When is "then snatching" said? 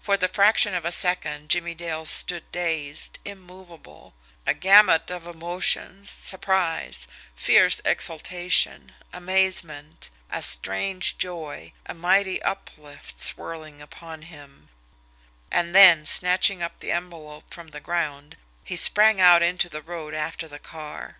15.72-16.60